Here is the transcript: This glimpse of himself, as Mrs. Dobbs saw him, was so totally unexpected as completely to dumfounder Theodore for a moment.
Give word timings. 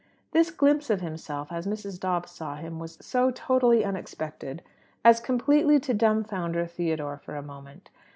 This 0.31 0.49
glimpse 0.49 0.89
of 0.89 0.99
himself, 1.01 1.51
as 1.51 1.67
Mrs. 1.67 1.99
Dobbs 1.99 2.31
saw 2.31 2.55
him, 2.55 2.79
was 2.79 2.97
so 3.01 3.29
totally 3.29 3.85
unexpected 3.85 4.63
as 5.05 5.19
completely 5.19 5.79
to 5.79 5.93
dumfounder 5.93 6.65
Theodore 6.65 7.19
for 7.23 7.35
a 7.35 7.43
moment. 7.43 7.91